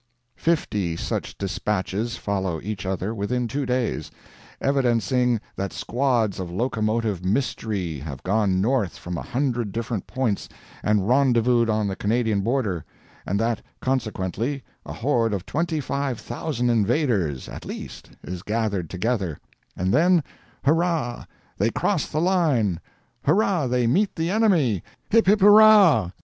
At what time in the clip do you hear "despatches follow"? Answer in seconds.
1.37-2.59